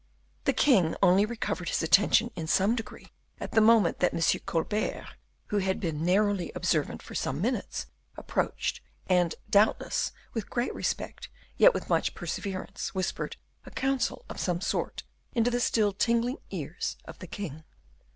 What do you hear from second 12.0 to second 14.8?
perseverance, whispered a counsel of some